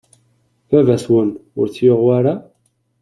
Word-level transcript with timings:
Baba-twen 0.69 1.29
ur 1.59 1.67
t-yuɣ 1.69 1.99
wara? 2.05 2.35